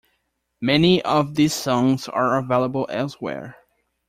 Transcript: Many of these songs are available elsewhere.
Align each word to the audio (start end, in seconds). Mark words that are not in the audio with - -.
Many 0.61 1.03
of 1.03 1.35
these 1.35 1.53
songs 1.53 2.07
are 2.07 2.39
available 2.39 2.87
elsewhere. 2.89 3.55